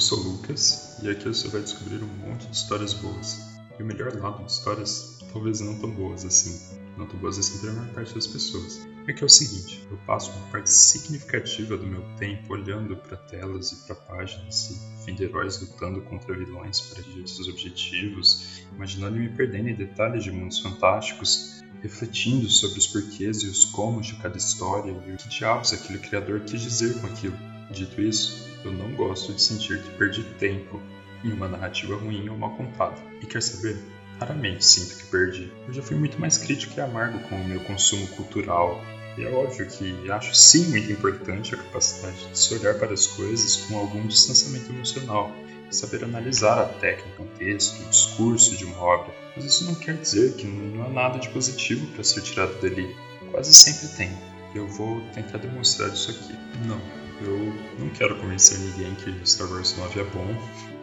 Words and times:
Eu 0.00 0.02
sou 0.02 0.18
Lucas 0.18 0.96
e 1.02 1.10
aqui 1.10 1.28
você 1.28 1.46
vai 1.48 1.60
descobrir 1.60 2.02
um 2.02 2.06
monte 2.26 2.46
de 2.46 2.56
histórias 2.56 2.94
boas. 2.94 3.38
E 3.78 3.82
o 3.82 3.84
melhor 3.84 4.14
lado 4.14 4.42
de 4.42 4.50
histórias, 4.50 5.18
talvez 5.30 5.60
não 5.60 5.78
tão 5.78 5.90
boas 5.90 6.24
assim. 6.24 6.58
Não 6.96 7.06
tão 7.06 7.20
boas 7.20 7.38
assim 7.38 7.58
para 7.58 7.70
a 7.70 7.74
maior 7.74 7.92
parte 7.92 8.14
das 8.14 8.26
pessoas. 8.26 8.80
É 9.06 9.12
que 9.12 9.22
é 9.22 9.26
o 9.26 9.28
seguinte, 9.28 9.86
eu 9.90 9.98
passo 10.06 10.30
uma 10.30 10.46
parte 10.46 10.70
significativa 10.70 11.76
do 11.76 11.86
meu 11.86 12.02
tempo 12.16 12.54
olhando 12.54 12.96
para 12.96 13.14
telas 13.14 13.72
e 13.72 13.76
para 13.86 13.94
páginas 13.94 14.70
e 14.70 15.04
vendo 15.04 15.22
heróis 15.22 15.60
lutando 15.60 16.00
contra 16.00 16.34
vilões 16.34 16.80
para 16.80 17.00
atingir 17.00 17.28
seus 17.28 17.48
objetivos, 17.48 18.62
imaginando 18.74 19.18
e 19.18 19.20
me 19.20 19.28
perdendo 19.28 19.68
em 19.68 19.74
detalhes 19.74 20.24
de 20.24 20.32
mundos 20.32 20.60
fantásticos, 20.60 21.62
refletindo 21.82 22.48
sobre 22.48 22.78
os 22.78 22.86
porquês 22.86 23.42
e 23.42 23.48
os 23.48 23.66
comos 23.66 24.06
de 24.06 24.16
cada 24.16 24.38
história 24.38 24.92
e 25.06 25.12
o 25.12 25.16
que 25.18 25.28
diabos 25.28 25.74
aquele 25.74 25.98
criador 25.98 26.40
quis 26.40 26.62
dizer 26.62 26.98
com 27.02 27.06
aquilo. 27.06 27.49
Dito 27.70 28.00
isso, 28.00 28.48
eu 28.64 28.72
não 28.72 28.92
gosto 28.94 29.32
de 29.32 29.40
sentir 29.40 29.80
que 29.80 29.90
perdi 29.90 30.24
tempo 30.38 30.80
em 31.24 31.32
uma 31.32 31.48
narrativa 31.48 31.96
ruim 31.96 32.28
ou 32.28 32.36
mal 32.36 32.50
contada. 32.50 32.96
E 33.22 33.26
quer 33.26 33.42
saber? 33.42 33.78
Raramente 34.18 34.64
sinto 34.64 34.96
que 34.96 35.06
perdi. 35.06 35.50
Eu 35.66 35.72
já 35.72 35.82
fui 35.82 35.96
muito 35.96 36.20
mais 36.20 36.36
crítico 36.36 36.78
e 36.78 36.80
amargo 36.80 37.18
com 37.20 37.36
o 37.36 37.44
meu 37.44 37.60
consumo 37.60 38.06
cultural. 38.08 38.82
E 39.16 39.24
é 39.24 39.30
óbvio 39.30 39.66
que 39.66 40.10
acho 40.10 40.34
sim 40.34 40.66
muito 40.68 40.92
importante 40.92 41.54
a 41.54 41.58
capacidade 41.58 42.28
de 42.28 42.38
se 42.38 42.54
olhar 42.54 42.74
para 42.74 42.92
as 42.92 43.06
coisas 43.06 43.56
com 43.56 43.78
algum 43.78 44.06
distanciamento 44.06 44.70
emocional, 44.72 45.32
saber 45.70 46.04
analisar 46.04 46.58
a 46.58 46.66
técnica, 46.66 47.22
o 47.22 47.26
texto, 47.38 47.80
o 47.82 47.88
discurso 47.88 48.56
de 48.56 48.64
uma 48.64 48.78
obra. 48.78 49.14
Mas 49.34 49.44
isso 49.44 49.64
não 49.64 49.74
quer 49.74 49.96
dizer 49.96 50.34
que 50.34 50.46
não 50.46 50.84
há 50.84 50.88
nada 50.88 51.18
de 51.18 51.28
positivo 51.30 51.86
para 51.88 52.04
ser 52.04 52.22
tirado 52.22 52.60
dali. 52.60 52.94
Quase 53.30 53.52
sempre 53.54 53.88
tem. 53.96 54.10
E 54.54 54.58
eu 54.58 54.66
vou 54.66 55.00
tentar 55.12 55.38
demonstrar 55.38 55.90
isso 55.90 56.10
aqui. 56.10 56.34
Não, 56.66 56.80
eu 57.22 57.38
não 57.78 57.88
quero 57.90 58.16
convencer 58.16 58.58
ninguém 58.58 58.94
que 58.94 59.28
Star 59.28 59.50
Wars 59.50 59.76
9 59.76 60.00
é 60.00 60.04
bom, 60.04 60.34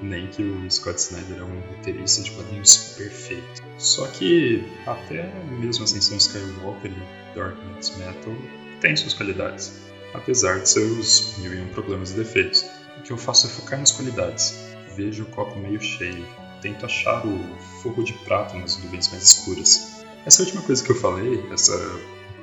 nem 0.01 0.27
que 0.27 0.43
o 0.43 0.69
Scott 0.69 0.99
Snyder 0.99 1.39
é 1.39 1.43
um 1.43 1.59
roteirista 1.71 2.23
de 2.23 2.31
quadrinhos 2.31 2.95
perfeito. 2.97 3.63
Só 3.77 4.07
que 4.07 4.63
até 4.85 5.31
mesmo 5.59 5.83
Ascensão 5.83 6.17
Skywalker 6.17 6.91
e 6.91 7.35
Dark 7.35 7.57
Knights 7.65 7.95
Metal 7.97 8.33
tem 8.79 8.95
suas 8.95 9.13
qualidades, 9.13 9.81
apesar 10.13 10.59
de 10.59 10.69
seus 10.69 11.37
mil 11.39 11.53
e 11.53 11.61
um 11.61 11.67
problemas 11.69 12.11
e 12.11 12.15
defeitos. 12.15 12.65
O 12.97 13.01
que 13.01 13.11
eu 13.11 13.17
faço 13.17 13.47
é 13.47 13.49
focar 13.49 13.79
nas 13.79 13.91
qualidades. 13.91 14.67
Vejo 14.95 15.23
o 15.23 15.27
copo 15.27 15.57
meio 15.59 15.81
cheio, 15.81 16.25
tento 16.61 16.85
achar 16.85 17.25
o 17.25 17.39
fogo 17.81 18.03
de 18.03 18.13
prata 18.13 18.57
nas 18.57 18.77
nuvens 18.83 19.09
mais 19.09 19.23
escuras. 19.23 20.03
Essa 20.25 20.43
última 20.43 20.61
coisa 20.61 20.83
que 20.83 20.91
eu 20.91 20.95
falei, 20.95 21.43
essa 21.51 21.77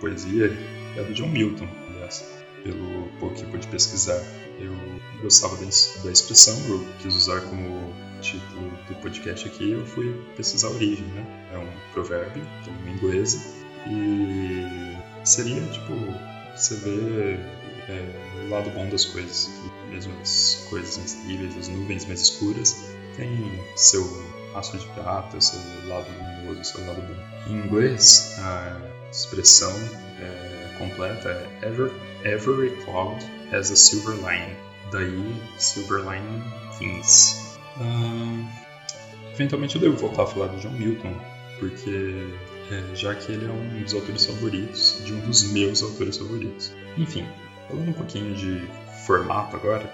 poesia, 0.00 0.56
é 0.96 1.02
do 1.02 1.12
John 1.12 1.28
Milton, 1.28 1.68
aliás 1.88 2.43
pelo 2.64 3.08
pouco 3.20 3.36
que 3.36 3.46
pude 3.46 3.68
pesquisar. 3.68 4.20
Eu 4.58 4.74
gostava 5.22 5.56
da, 5.56 5.66
expressão, 6.10 6.58
eu 6.68 6.84
quis 6.98 7.14
usar 7.14 7.40
como 7.42 7.94
título 8.20 8.70
do 8.88 8.94
podcast 8.96 9.46
aqui, 9.46 9.72
eu 9.72 9.86
fui 9.86 10.12
pesquisar 10.36 10.68
a 10.68 10.70
origem, 10.70 11.04
né? 11.08 11.48
É 11.52 11.58
um 11.58 11.92
provérbio, 11.92 12.42
de 12.62 12.70
língua 12.70 12.90
inglesa, 12.90 13.38
e 13.86 14.96
seria 15.24 15.60
tipo, 15.66 15.92
você 16.56 16.74
vê 16.76 17.38
é, 17.88 18.44
o 18.44 18.48
lado 18.48 18.70
bom 18.70 18.88
das 18.88 19.04
coisas, 19.04 19.46
que 19.46 19.92
mesmo 19.92 20.14
as 20.22 20.66
coisas 20.70 21.18
mais 21.26 21.58
as 21.58 21.68
nuvens 21.68 22.06
mais 22.06 22.20
escuras, 22.22 22.84
tem 23.16 23.60
seu 23.76 24.04
rastro 24.52 24.78
de 24.78 24.86
prata, 24.88 25.40
seu 25.40 25.60
lado 25.88 26.06
luminoso, 26.10 26.64
seu 26.64 26.86
lado 26.86 27.02
bom. 27.02 27.52
Em 27.52 27.66
inglês, 27.66 28.36
a 28.38 28.80
expressão 29.10 29.72
é, 30.20 30.78
completa 30.78 31.28
é 31.28 31.66
ever 31.66 31.90
Every 32.24 32.70
cloud 32.84 33.22
has 33.52 33.70
a 33.70 33.76
silver 33.76 34.14
lining. 34.14 34.56
Daí, 34.90 35.42
silver 35.58 36.00
lining 36.00 36.42
things. 36.78 37.58
Eventualmente 39.34 39.74
eu 39.76 39.80
devo 39.82 39.96
voltar 39.96 40.22
a 40.22 40.26
falar 40.26 40.46
do 40.46 40.58
John 40.58 40.70
Milton, 40.70 41.14
porque 41.58 42.26
é, 42.70 42.96
já 42.96 43.14
que 43.14 43.32
ele 43.32 43.44
é 43.44 43.50
um 43.50 43.82
dos 43.82 43.92
autores 43.92 44.24
favoritos, 44.24 45.02
de 45.04 45.12
um 45.12 45.20
dos 45.20 45.52
meus 45.52 45.82
autores 45.82 46.16
favoritos. 46.16 46.72
Enfim, 46.96 47.26
falando 47.68 47.90
um 47.90 47.92
pouquinho 47.92 48.34
de 48.34 48.66
formato 49.04 49.54
agora, 49.56 49.84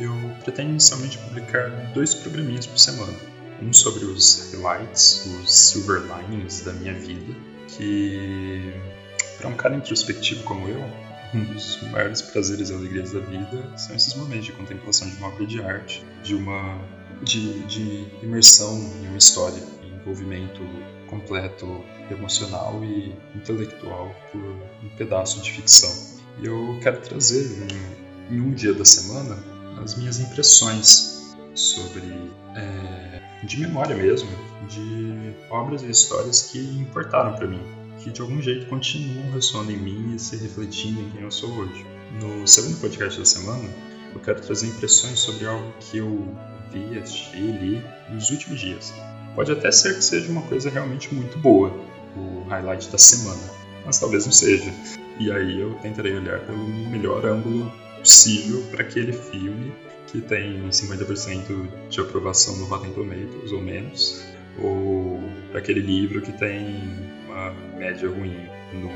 eu 0.00 0.12
pretendo 0.42 0.70
inicialmente 0.70 1.18
publicar 1.18 1.68
dois 1.92 2.14
programinhas 2.14 2.66
por 2.66 2.78
semana. 2.78 3.12
Um 3.62 3.72
sobre 3.72 4.04
os 4.06 4.52
highlights, 4.52 5.26
os 5.26 5.52
silver 5.52 6.02
linings 6.02 6.62
da 6.62 6.72
minha 6.72 6.94
vida, 6.94 7.34
que 7.68 8.72
para 9.38 9.48
um 9.48 9.54
cara 9.54 9.76
introspectivo 9.76 10.42
como 10.44 10.66
eu, 10.66 10.82
um 11.34 11.44
dos 11.44 11.80
maiores 11.90 12.22
prazeres 12.22 12.70
e 12.70 12.74
alegrias 12.74 13.12
da 13.12 13.20
vida 13.20 13.76
são 13.76 13.94
esses 13.94 14.14
momentos 14.14 14.46
de 14.46 14.52
contemplação 14.52 15.08
de 15.08 15.16
uma 15.16 15.28
obra 15.28 15.46
de 15.46 15.62
arte, 15.62 16.04
de 16.24 16.34
uma 16.34 16.80
de, 17.22 17.60
de 17.66 18.06
imersão 18.22 18.78
em 19.02 19.08
uma 19.08 19.18
história, 19.18 19.62
envolvimento 19.84 20.60
completo 21.06 21.84
emocional 22.10 22.82
e 22.82 23.14
intelectual 23.36 24.14
por 24.32 24.40
um 24.40 24.88
pedaço 24.96 25.42
de 25.42 25.52
ficção. 25.52 25.92
E 26.42 26.46
eu 26.46 26.78
quero 26.82 27.00
trazer 27.02 27.44
em, 28.30 28.36
em 28.36 28.40
um 28.40 28.52
dia 28.52 28.72
da 28.72 28.84
semana 28.84 29.59
as 29.82 29.94
minhas 29.96 30.20
impressões 30.20 31.36
sobre 31.54 32.30
é, 32.56 33.44
de 33.44 33.60
memória 33.60 33.96
mesmo 33.96 34.30
de 34.68 35.34
obras 35.50 35.82
e 35.82 35.90
histórias 35.90 36.42
que 36.42 36.58
importaram 36.58 37.34
para 37.34 37.46
mim 37.46 37.80
que 38.02 38.10
de 38.10 38.20
algum 38.20 38.40
jeito 38.40 38.66
continuam 38.66 39.30
ressoando 39.32 39.70
em 39.70 39.76
mim 39.76 40.14
e 40.14 40.18
se 40.18 40.36
refletindo 40.36 41.00
em 41.00 41.10
quem 41.10 41.22
eu 41.22 41.30
sou 41.30 41.50
hoje. 41.50 41.84
No 42.20 42.46
segundo 42.46 42.80
podcast 42.80 43.18
da 43.18 43.24
semana, 43.24 43.68
eu 44.14 44.20
quero 44.20 44.40
trazer 44.40 44.66
impressões 44.66 45.18
sobre 45.18 45.46
algo 45.46 45.72
que 45.78 45.98
eu 45.98 46.34
vi, 46.72 46.98
assisti 46.98 47.36
e 47.36 47.52
li 47.52 47.84
nos 48.10 48.30
últimos 48.30 48.60
dias. 48.60 48.92
Pode 49.34 49.52
até 49.52 49.70
ser 49.70 49.94
que 49.94 50.02
seja 50.02 50.30
uma 50.30 50.42
coisa 50.42 50.70
realmente 50.70 51.14
muito 51.14 51.38
boa, 51.38 51.72
o 52.16 52.48
highlight 52.48 52.88
da 52.88 52.98
semana, 52.98 53.42
mas 53.84 53.98
talvez 53.98 54.24
não 54.24 54.32
seja. 54.32 54.72
E 55.18 55.30
aí 55.30 55.60
eu 55.60 55.74
tentarei 55.82 56.16
olhar 56.16 56.40
pelo 56.40 56.66
melhor 56.66 57.24
ângulo 57.26 57.70
possível 58.00 58.62
para 58.70 58.82
aquele 58.82 59.12
filme 59.12 59.72
que 60.06 60.20
tem 60.20 60.68
50% 60.68 61.88
de 61.88 62.00
aprovação 62.00 62.56
no 62.56 62.64
Rotten 62.66 62.92
Tomatoes 62.92 63.52
ou 63.52 63.60
menos, 63.60 64.24
ou 64.58 65.20
para 65.50 65.60
aquele 65.60 65.80
livro 65.80 66.20
que 66.20 66.32
tem 66.32 66.82
uma 67.28 67.52
média 67.78 68.08
ruim 68.08 68.36
no 68.72 68.90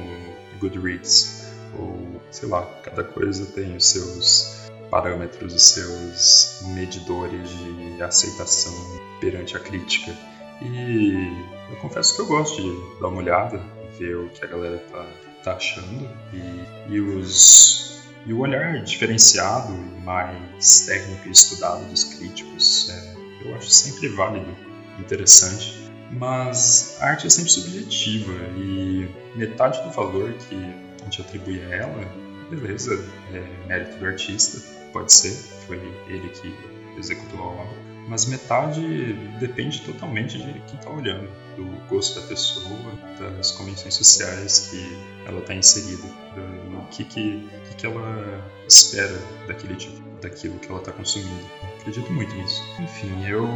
Goodreads. 0.58 1.52
Ou, 1.78 2.20
sei 2.30 2.48
lá, 2.48 2.62
cada 2.82 3.04
coisa 3.04 3.46
tem 3.46 3.76
os 3.76 3.86
seus 3.86 4.70
parâmetros, 4.90 5.54
os 5.54 5.70
seus 5.70 6.62
medidores 6.74 7.48
de 7.48 8.02
aceitação 8.02 8.72
perante 9.20 9.56
a 9.56 9.60
crítica. 9.60 10.16
E 10.62 11.28
eu 11.70 11.76
confesso 11.76 12.14
que 12.14 12.22
eu 12.22 12.26
gosto 12.26 12.62
de 12.62 13.00
dar 13.00 13.08
uma 13.08 13.18
olhada, 13.18 13.60
ver 13.98 14.16
o 14.16 14.28
que 14.28 14.44
a 14.44 14.48
galera 14.48 14.78
tá, 14.90 15.06
tá 15.42 15.56
achando 15.56 16.08
e, 16.32 16.94
e 16.94 17.00
os 17.00 18.03
e 18.26 18.32
o 18.32 18.40
olhar 18.40 18.82
diferenciado 18.82 19.72
e 19.72 20.00
mais 20.02 20.86
técnico 20.86 21.28
e 21.28 21.30
estudado 21.30 21.84
dos 21.90 22.04
críticos 22.04 22.90
é, 22.90 23.14
eu 23.44 23.54
acho 23.54 23.70
sempre 23.70 24.08
válido, 24.08 24.56
interessante. 24.98 25.84
Mas 26.12 26.96
a 27.00 27.08
arte 27.08 27.26
é 27.26 27.30
sempre 27.30 27.50
subjetiva 27.50 28.32
e 28.56 29.08
metade 29.34 29.82
do 29.82 29.90
valor 29.90 30.32
que 30.34 30.54
a 31.00 31.04
gente 31.04 31.20
atribui 31.20 31.60
a 31.60 31.68
ela, 31.68 32.04
beleza, 32.50 33.04
é 33.32 33.66
mérito 33.66 33.96
do 33.98 34.06
artista, 34.06 34.60
pode 34.92 35.12
ser, 35.12 35.34
foi 35.66 35.76
ele 36.08 36.28
que 36.28 36.54
executou 36.98 37.40
a 37.40 37.46
obra, 37.46 37.93
mas 38.08 38.26
metade 38.26 39.12
depende 39.38 39.80
totalmente 39.82 40.38
de 40.38 40.52
quem 40.60 40.78
está 40.78 40.90
olhando, 40.90 41.28
do 41.56 41.64
gosto 41.88 42.20
da 42.20 42.26
pessoa, 42.26 42.92
das 43.36 43.52
convenções 43.52 43.94
sociais 43.94 44.68
que 44.70 45.26
ela 45.26 45.40
está 45.40 45.54
inserida, 45.54 46.06
do 46.34 46.86
que, 46.90 47.04
que, 47.04 47.48
que 47.78 47.86
ela 47.86 48.44
espera 48.68 49.18
daquele 49.46 49.76
tipo, 49.76 50.02
daquilo 50.20 50.58
que 50.58 50.68
ela 50.68 50.80
está 50.80 50.92
consumindo. 50.92 51.44
Acredito 51.80 52.12
muito 52.12 52.34
nisso. 52.34 52.62
Enfim, 52.80 53.26
eu, 53.26 53.46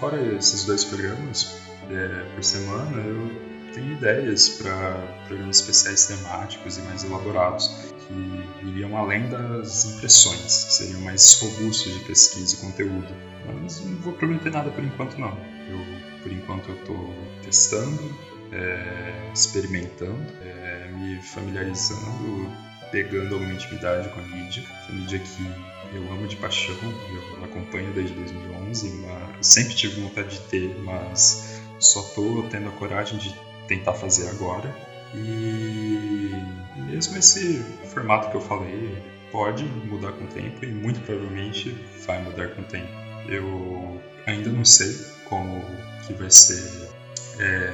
fora 0.00 0.20
esses 0.36 0.64
dois 0.64 0.84
programas, 0.84 1.60
é, 1.90 2.34
por 2.34 2.42
semana, 2.42 3.00
eu 3.00 3.52
tenho 3.72 3.92
ideias 3.92 4.48
para 4.48 4.94
programas 5.26 5.60
especiais 5.60 6.06
temáticos 6.06 6.78
e 6.78 6.82
mais 6.82 7.04
elaborados 7.04 7.91
que 8.12 8.66
iriam 8.66 8.96
além 8.96 9.28
das 9.28 9.84
impressões, 9.84 10.50
seriam 10.50 11.00
mais 11.00 11.34
robustos 11.40 11.92
de 11.92 12.00
pesquisa 12.00 12.56
e 12.56 12.58
conteúdo. 12.58 13.14
Mas 13.46 13.80
não 13.84 13.96
vou 13.96 14.12
prometer 14.12 14.50
nada 14.50 14.70
por 14.70 14.84
enquanto 14.84 15.18
não. 15.18 15.36
Eu, 15.68 16.22
por 16.22 16.32
enquanto 16.32 16.68
eu 16.68 16.74
estou 16.76 17.14
testando, 17.42 18.14
é, 18.52 19.30
experimentando, 19.32 20.26
é, 20.42 20.90
me 20.92 21.20
familiarizando, 21.22 22.50
pegando 22.90 23.34
alguma 23.34 23.52
intimidade 23.52 24.08
com 24.10 24.20
a 24.20 24.22
mídia, 24.22 24.62
a 24.88 24.92
mídia 24.92 25.18
que 25.18 25.96
eu 25.96 26.02
amo 26.12 26.26
de 26.26 26.36
paixão, 26.36 26.76
eu 26.82 27.44
acompanho 27.44 27.92
desde 27.92 28.14
2011, 28.14 28.90
mas 28.90 29.46
sempre 29.46 29.74
tive 29.74 30.00
vontade 30.00 30.38
de 30.38 30.40
ter, 30.42 30.74
mas 30.84 31.62
só 31.78 32.02
tô 32.02 32.42
tendo 32.50 32.68
a 32.68 32.72
coragem 32.72 33.18
de 33.18 33.34
tentar 33.66 33.94
fazer 33.94 34.28
agora. 34.28 34.91
E 35.14 36.30
mesmo 36.76 37.18
esse 37.18 37.62
formato 37.92 38.30
que 38.30 38.36
eu 38.36 38.40
falei 38.40 39.02
pode 39.30 39.64
mudar 39.64 40.12
com 40.12 40.24
o 40.24 40.28
tempo 40.28 40.64
e 40.64 40.68
muito 40.72 41.00
provavelmente 41.00 41.76
vai 42.06 42.22
mudar 42.22 42.48
com 42.48 42.62
o 42.62 42.64
tempo. 42.64 42.92
Eu 43.28 44.00
ainda 44.26 44.50
não 44.50 44.64
sei 44.64 44.94
como 45.28 45.62
que 46.06 46.12
vai 46.14 46.30
ser 46.30 46.90
é, 47.38 47.72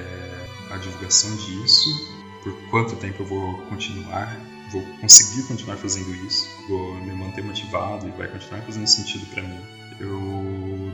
a 0.71 0.77
divulgação 0.77 1.35
disso, 1.37 1.91
por 2.43 2.53
quanto 2.71 2.97
tempo 2.97 3.23
eu 3.23 3.27
vou 3.27 3.59
continuar, 3.63 4.41
vou 4.71 4.83
conseguir 5.01 5.43
continuar 5.49 5.77
fazendo 5.77 6.15
isso, 6.27 6.49
vou 6.69 6.95
me 6.97 7.13
manter 7.13 7.43
motivado 7.43 8.07
e 8.07 8.11
vai 8.13 8.29
continuar 8.29 8.63
fazendo 8.63 8.87
sentido 8.87 9.27
para 9.27 9.43
mim. 9.43 9.61
Eu 10.01 10.21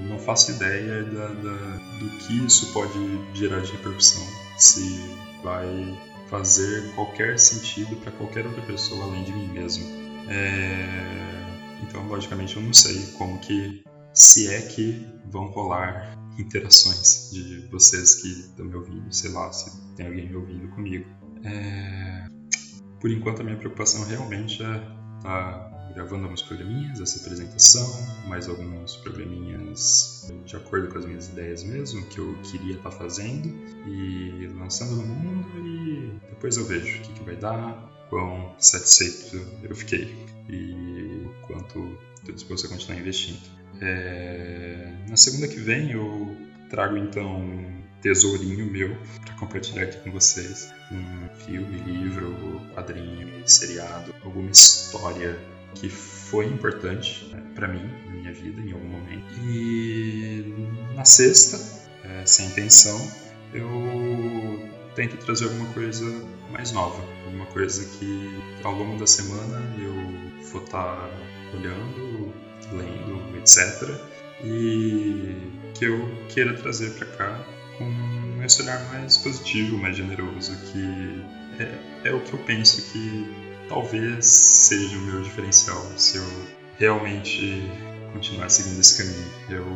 não 0.09 0.19
faço 0.19 0.53
ideia 0.53 1.03
da, 1.05 1.29
da, 1.29 1.57
do 1.99 2.09
que 2.21 2.47
isso 2.47 2.73
pode 2.73 2.99
gerar 3.35 3.61
de 3.61 3.73
repercussão, 3.73 4.27
se 4.57 5.15
vai 5.43 5.67
fazer 6.35 6.93
qualquer 6.97 7.39
sentido 7.39 7.95
para 7.97 8.11
qualquer 8.11 8.45
outra 8.45 8.63
pessoa 8.63 9.05
além 9.05 9.23
de 9.23 9.33
mim 9.33 9.53
mesmo. 9.53 9.85
É... 10.29 11.83
Então, 11.83 12.07
logicamente, 12.09 12.57
eu 12.57 12.63
não 12.63 12.73
sei 12.73 13.07
como 13.17 13.39
que, 13.39 13.85
se 14.13 14.53
é 14.53 14.63
que 14.63 15.07
vão 15.31 15.47
rolar 15.47 16.19
interações 16.37 17.31
de 17.33 17.69
vocês 17.69 18.17
que 18.17 18.29
estão 18.29 18.65
me 18.65 18.75
ouvindo, 18.75 19.13
sei 19.13 19.31
lá, 19.31 19.53
se 19.53 19.71
tem 19.95 20.07
alguém 20.07 20.29
me 20.29 20.35
ouvindo 20.35 20.69
comigo. 20.75 21.07
É... 21.45 22.27
Por 23.01 23.11
enquanto, 23.11 23.41
a 23.41 23.45
minha 23.45 23.57
preocupação 23.57 24.05
realmente 24.05 24.61
é 24.61 24.67
estar 24.67 25.21
tá 25.21 25.74
gravando 25.93 26.25
alguns 26.25 26.43
programinhas, 26.43 27.01
essa 27.01 27.21
apresentação, 27.21 27.87
mais 28.27 28.49
alguns 28.49 28.97
programinhas 28.97 30.33
de 30.45 30.57
acordo 30.57 30.89
com 30.89 30.99
as 30.99 31.05
minhas 31.05 31.29
ideias 31.29 31.63
mesmo, 31.63 32.05
que 32.07 32.19
eu 32.19 32.37
queria 32.43 32.77
estar 32.77 32.91
tá 32.91 32.97
fazendo, 32.97 33.49
e 33.87 34.47
lançando 34.59 34.97
no 34.97 35.07
mundo, 35.07 35.69
e 35.69 36.21
depois 36.31 36.57
eu 36.57 36.65
vejo 36.65 36.99
o 36.99 37.03
que, 37.03 37.13
que 37.13 37.25
vai 37.25 37.37
dar, 37.37 37.91
quão 38.09 38.55
satisfeito 38.59 39.45
eu 39.63 39.75
fiquei 39.75 40.15
e 40.49 41.27
quanto 41.43 41.99
estou 42.17 42.35
disposto 42.35 42.67
a 42.67 42.71
continuar 42.71 43.01
investindo. 43.01 43.41
É... 43.81 44.93
Na 45.09 45.17
segunda 45.17 45.49
que 45.49 45.59
vem 45.59 45.91
eu 45.93 46.37
trago 46.71 46.97
então 46.97 47.41
um 47.41 47.83
tesourinho 48.01 48.71
meu 48.71 48.97
para 49.25 49.35
compartilhar 49.35 49.85
aqui 49.85 49.99
com 49.99 50.13
vocês. 50.13 50.73
Um 50.93 51.29
filme, 51.45 51.79
livro, 51.81 52.61
quadrinho, 52.75 53.43
seriado, 53.49 54.15
alguma 54.23 54.51
história 54.51 55.39
que 55.75 55.89
foi 55.89 56.47
importante 56.47 57.29
né, 57.33 57.43
para 57.55 57.69
mim 57.69 57.83
na 58.07 58.13
minha 58.13 58.33
vida 58.33 58.61
em 58.61 58.73
algum 58.73 58.89
momento. 58.89 59.27
E 59.47 60.55
na 60.95 61.05
sexta, 61.05 61.61
é, 62.05 62.27
sem 62.27 62.47
intenção, 62.47 63.11
eu 63.53 64.69
tento 64.95 65.17
trazer 65.19 65.45
alguma 65.45 65.73
coisa 65.73 66.05
mais 66.51 66.73
nova, 66.73 67.03
alguma 67.25 67.47
coisa 67.47 67.85
que 67.99 68.41
ao 68.63 68.73
longo 68.73 68.99
da 68.99 69.07
semana 69.07 69.61
eu 69.79 70.45
vou 70.51 70.63
estar 70.63 70.97
tá 70.97 71.11
olhando, 71.53 72.33
lendo, 72.73 73.37
etc. 73.39 73.91
E 74.43 75.37
que 75.75 75.85
eu 75.85 76.09
queira 76.29 76.55
trazer 76.55 76.91
para 76.91 77.07
cá 77.07 77.47
com 77.79 78.43
esse 78.45 78.63
olhar 78.63 78.85
mais 78.93 79.19
positivo, 79.19 79.77
mais 79.79 79.97
generoso, 79.97 80.57
que 80.73 81.25
é, 81.59 82.09
é 82.09 82.13
o 82.13 82.21
que 82.21 82.33
eu 82.33 82.39
penso 82.41 82.93
que 82.93 83.44
talvez 83.69 84.27
seja 84.27 84.97
o 84.97 85.01
meu 85.01 85.23
diferencial 85.23 85.83
se 85.97 86.19
eu 86.19 86.25
realmente 86.79 87.63
continuar 88.13 88.49
seguindo 88.49 88.81
esse 88.81 89.03
caminho. 89.03 89.33
Eu, 89.51 89.67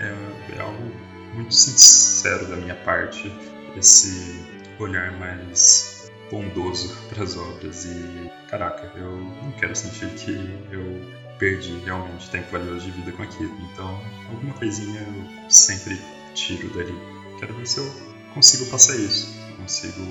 é, 0.00 0.56
é 0.56 0.60
algo 0.60 0.92
muito 1.34 1.54
sincero 1.54 2.46
da 2.46 2.56
minha 2.56 2.74
parte, 2.76 3.32
esse 3.76 4.44
olhar 4.78 5.12
mais 5.18 6.10
bondoso 6.30 6.96
para 7.08 7.22
as 7.22 7.36
obras 7.36 7.84
e 7.84 8.30
caraca, 8.48 8.90
eu 8.96 9.16
não 9.16 9.52
quero 9.52 9.74
sentir 9.76 10.08
que 10.10 10.32
eu 10.70 11.00
perdi 11.38 11.76
realmente 11.84 12.30
tempo 12.30 12.50
valioso 12.52 12.86
de 12.86 12.90
vida 12.92 13.12
com 13.12 13.22
aquilo. 13.22 13.54
Então, 13.72 14.00
alguma 14.30 14.54
coisinha 14.54 15.00
eu 15.00 15.50
sempre 15.50 16.00
tiro 16.34 16.68
dali. 16.74 16.94
Quero 17.38 17.54
ver 17.54 17.66
se 17.66 17.78
eu 17.78 17.92
consigo 18.34 18.66
passar 18.70 18.96
isso, 18.96 19.28
consigo 19.56 20.02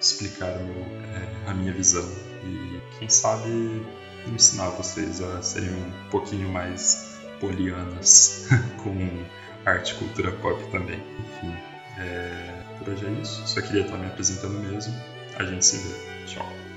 explicar 0.00 0.58
meu, 0.58 0.82
é, 1.14 1.50
a 1.50 1.54
minha 1.54 1.72
visão 1.72 2.08
e 2.44 2.80
quem 2.98 3.08
sabe 3.08 3.84
ensinar 4.26 4.70
vocês 4.70 5.20
a 5.20 5.42
serem 5.42 5.70
um 5.70 6.10
pouquinho 6.10 6.48
mais 6.48 7.18
polianas 7.38 8.46
com 8.82 9.24
arte 9.64 9.94
e 9.94 9.96
cultura 9.96 10.32
pop 10.32 10.62
também. 10.70 11.02
Enfim, 11.18 11.54
é, 11.98 12.62
por 12.78 12.88
hoje 12.88 13.06
é 13.06 13.10
isso. 13.20 13.42
Só 13.46 13.60
queria 13.60 13.82
estar 13.82 13.98
me 13.98 14.06
apresentando 14.06 14.58
mesmo. 14.58 14.94
A 15.36 15.44
gente 15.44 15.64
se 15.64 15.78
vê. 15.78 16.26
Tchau. 16.26 16.69